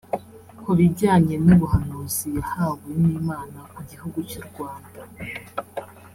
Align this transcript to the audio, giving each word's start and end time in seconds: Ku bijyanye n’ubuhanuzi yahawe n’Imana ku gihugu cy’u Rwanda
Ku 0.63 0.71
bijyanye 0.77 1.35
n’ubuhanuzi 1.45 2.27
yahawe 2.37 2.87
n’Imana 3.01 3.59
ku 3.73 3.81
gihugu 3.89 4.17
cy’u 4.29 4.43
Rwanda 4.47 4.99